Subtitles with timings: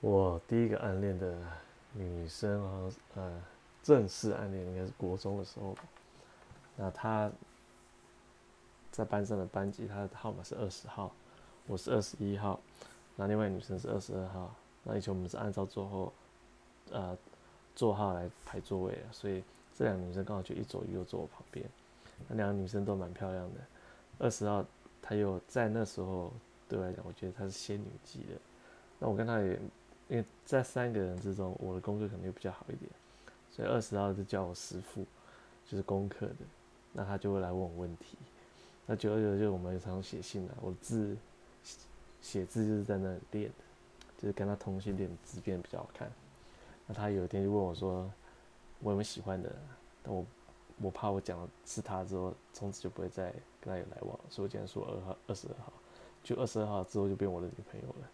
[0.00, 1.36] 我第一个暗恋的
[1.92, 3.42] 女生啊，呃，
[3.82, 5.76] 正式暗恋应该是国中的时候。
[6.74, 7.30] 那她
[8.90, 11.12] 在班上的班级，她的号码是二十号，
[11.66, 12.58] 我是二十一号。
[13.14, 14.54] 那另外女生是二十二号。
[14.84, 16.12] 那以前我们是按照座号，
[16.92, 17.18] 呃，
[17.76, 19.44] 座号来排座位啊，所以
[19.76, 21.68] 这两个女生刚好就一左一右坐我旁边。
[22.26, 23.60] 那两个女生都蛮漂亮的。
[24.18, 24.64] 二十号，
[25.02, 26.32] 她又在那时候
[26.66, 28.40] 对我来讲，我觉得她是仙女级的。
[28.98, 29.60] 那我跟她也。
[30.10, 32.90] 因为在三个人之中，我的功课可能又比较好一点，
[33.48, 35.06] 所以二十号就叫我师父，
[35.64, 36.34] 就是功课的，
[36.92, 38.18] 那他就会来问我问题。
[38.86, 41.16] 那久而久之，我们常常写信了，我字
[42.20, 43.64] 写字就是在那练的，
[44.18, 46.10] 就是跟他通信练字变比较好看。
[46.88, 48.10] 那他有一天就问我说
[48.82, 49.54] ：“我有没有喜欢的？”
[50.02, 50.26] 但我
[50.82, 53.30] 我怕我讲的是他之后，从此就不会再
[53.60, 55.72] 跟他有来往，所以我竟然说二号二十二号，
[56.24, 58.10] 就二十二号之后就变我的女朋友了。